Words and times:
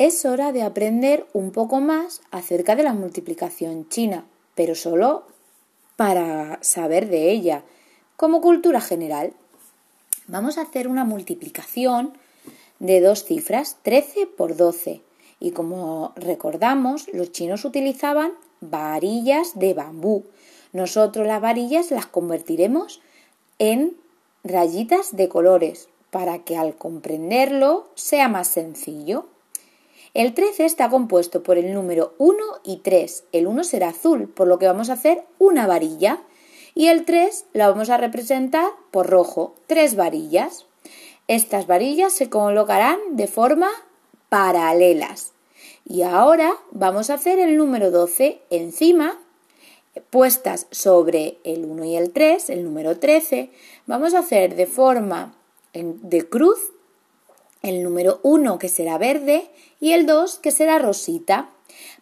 es 0.00 0.24
hora 0.24 0.50
de 0.52 0.62
aprender 0.62 1.26
un 1.34 1.50
poco 1.50 1.78
más 1.78 2.22
acerca 2.30 2.74
de 2.74 2.82
la 2.82 2.94
multiplicación 2.94 3.86
china, 3.90 4.24
pero 4.54 4.74
solo 4.74 5.24
para 5.96 6.58
saber 6.62 7.10
de 7.10 7.30
ella, 7.30 7.64
como 8.16 8.40
cultura 8.40 8.80
general. 8.80 9.34
Vamos 10.26 10.56
a 10.56 10.62
hacer 10.62 10.88
una 10.88 11.04
multiplicación 11.04 12.14
de 12.78 13.02
dos 13.02 13.24
cifras, 13.24 13.76
13 13.82 14.26
por 14.26 14.56
12. 14.56 15.02
Y 15.38 15.50
como 15.50 16.14
recordamos, 16.16 17.06
los 17.12 17.30
chinos 17.32 17.66
utilizaban 17.66 18.32
varillas 18.62 19.58
de 19.58 19.74
bambú. 19.74 20.24
Nosotros 20.72 21.26
las 21.26 21.42
varillas 21.42 21.90
las 21.90 22.06
convertiremos 22.06 23.02
en 23.58 23.98
rayitas 24.44 25.14
de 25.14 25.28
colores 25.28 25.90
para 26.10 26.38
que 26.38 26.56
al 26.56 26.74
comprenderlo 26.74 27.86
sea 27.96 28.30
más 28.30 28.48
sencillo. 28.48 29.26
El 30.12 30.34
13 30.34 30.64
está 30.64 30.88
compuesto 30.88 31.42
por 31.42 31.56
el 31.56 31.72
número 31.72 32.14
1 32.18 32.36
y 32.64 32.78
3. 32.78 33.24
El 33.32 33.46
1 33.46 33.62
será 33.62 33.90
azul, 33.90 34.28
por 34.28 34.48
lo 34.48 34.58
que 34.58 34.66
vamos 34.66 34.90
a 34.90 34.94
hacer 34.94 35.22
una 35.38 35.68
varilla. 35.68 36.20
Y 36.74 36.88
el 36.88 37.04
3 37.04 37.46
la 37.52 37.68
vamos 37.68 37.90
a 37.90 37.96
representar 37.96 38.70
por 38.90 39.08
rojo, 39.08 39.54
tres 39.66 39.94
varillas. 39.94 40.66
Estas 41.28 41.68
varillas 41.68 42.12
se 42.12 42.28
colocarán 42.28 42.98
de 43.12 43.28
forma 43.28 43.70
paralelas. 44.28 45.32
Y 45.84 46.02
ahora 46.02 46.54
vamos 46.72 47.10
a 47.10 47.14
hacer 47.14 47.38
el 47.38 47.56
número 47.56 47.92
12 47.92 48.40
encima, 48.50 49.18
puestas 50.10 50.66
sobre 50.70 51.38
el 51.44 51.64
1 51.64 51.84
y 51.84 51.96
el 51.96 52.12
3, 52.12 52.50
el 52.50 52.64
número 52.64 52.98
13. 52.98 53.50
Vamos 53.86 54.14
a 54.14 54.20
hacer 54.20 54.56
de 54.56 54.66
forma 54.66 55.34
de 55.72 56.28
cruz 56.28 56.58
el 57.62 57.82
número 57.82 58.20
1 58.22 58.58
que 58.58 58.68
será 58.68 58.98
verde 58.98 59.50
y 59.80 59.92
el 59.92 60.06
2 60.06 60.38
que 60.38 60.50
será 60.50 60.78
rosita. 60.78 61.50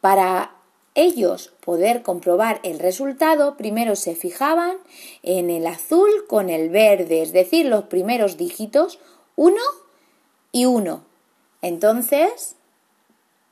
Para 0.00 0.56
ellos 0.94 1.52
poder 1.64 2.02
comprobar 2.02 2.60
el 2.62 2.78
resultado, 2.78 3.56
primero 3.56 3.96
se 3.96 4.14
fijaban 4.14 4.76
en 5.22 5.50
el 5.50 5.66
azul 5.66 6.10
con 6.28 6.50
el 6.50 6.68
verde, 6.68 7.22
es 7.22 7.32
decir, 7.32 7.66
los 7.66 7.84
primeros 7.84 8.36
dígitos 8.36 8.98
1 9.36 9.56
y 10.52 10.66
1. 10.66 11.04
Entonces, 11.62 12.56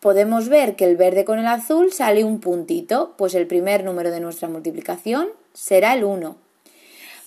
podemos 0.00 0.48
ver 0.48 0.76
que 0.76 0.84
el 0.84 0.96
verde 0.96 1.24
con 1.24 1.38
el 1.38 1.46
azul 1.46 1.92
sale 1.92 2.24
un 2.24 2.40
puntito, 2.40 3.14
pues 3.16 3.34
el 3.34 3.46
primer 3.46 3.84
número 3.84 4.10
de 4.10 4.20
nuestra 4.20 4.48
multiplicación 4.48 5.28
será 5.54 5.94
el 5.94 6.04
1. 6.04 6.36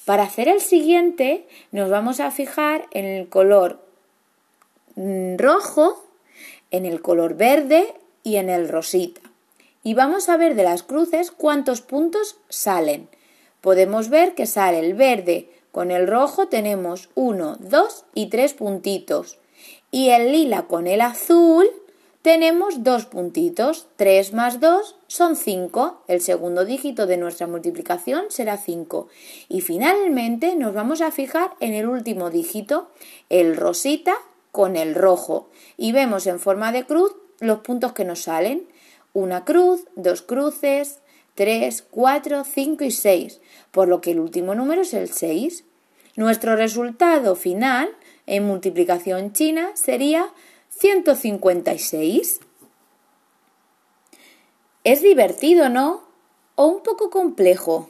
Para 0.05 0.23
hacer 0.23 0.49
el 0.49 0.59
siguiente, 0.59 1.47
nos 1.71 1.89
vamos 1.89 2.19
a 2.19 2.29
fijar 2.29 2.87
en 2.91 3.05
el 3.05 3.29
color 3.29 3.82
rojo, 4.95 6.03
en 6.71 6.85
el 6.85 7.01
color 7.01 7.35
verde 7.35 7.93
y 8.23 8.37
en 8.37 8.49
el 8.49 8.69
rosita. 8.69 9.21
Y 9.83 9.93
vamos 9.93 10.29
a 10.29 10.37
ver 10.37 10.55
de 10.55 10.63
las 10.63 10.83
cruces 10.83 11.31
cuántos 11.31 11.81
puntos 11.81 12.37
salen. 12.49 13.09
Podemos 13.61 14.09
ver 14.09 14.33
que 14.35 14.45
sale 14.45 14.79
el 14.79 14.93
verde 14.93 15.49
con 15.73 15.89
el 15.89 16.07
rojo 16.07 16.49
tenemos 16.49 17.09
1, 17.15 17.57
2 17.59 18.05
y 18.13 18.27
3 18.27 18.53
puntitos. 18.53 19.39
Y 19.89 20.09
el 20.09 20.31
lila 20.31 20.67
con 20.67 20.85
el 20.85 21.01
azul 21.01 21.65
tenemos 22.21 22.83
dos 22.83 23.07
puntitos. 23.07 23.87
3 23.95 24.33
más 24.33 24.59
2 24.59 24.95
son 25.07 25.35
5. 25.35 26.03
El 26.07 26.21
segundo 26.21 26.63
dígito 26.63 27.07
de 27.07 27.17
nuestra 27.17 27.47
multiplicación 27.47 28.25
será 28.29 28.57
5. 28.57 29.07
Y 29.49 29.61
finalmente 29.61 30.55
nos 30.55 30.75
vamos 30.75 31.01
a 31.01 31.09
fijar 31.09 31.55
en 31.59 31.73
el 31.73 31.87
último 31.87 32.29
dígito, 32.29 32.89
el 33.29 33.57
rosita 33.57 34.13
con 34.53 34.77
el 34.77 34.95
rojo. 34.95 35.49
Y 35.75 35.91
vemos 35.91 36.27
en 36.27 36.39
forma 36.39 36.71
de 36.71 36.85
cruz 36.85 37.13
los 37.39 37.59
puntos 37.59 37.91
que 37.91 38.05
nos 38.05 38.21
salen. 38.21 38.69
Una 39.11 39.43
cruz, 39.43 39.85
dos 39.95 40.21
cruces, 40.21 40.99
3, 41.35 41.87
4, 41.89 42.43
5 42.43 42.83
y 42.83 42.91
6, 42.91 43.41
por 43.71 43.87
lo 43.87 43.99
que 43.99 44.11
el 44.11 44.19
último 44.19 44.53
número 44.53 44.83
es 44.83 44.93
el 44.93 45.09
6. 45.09 45.65
Nuestro 46.15 46.55
resultado 46.55 47.35
final 47.35 47.89
en 48.27 48.45
multiplicación 48.45 49.33
china 49.33 49.71
sería 49.73 50.31
156. 50.69 52.39
Es 54.83 55.01
divertido, 55.01 55.69
¿no? 55.69 56.03
¿O 56.53 56.67
un 56.67 56.83
poco 56.83 57.09
complejo? 57.09 57.89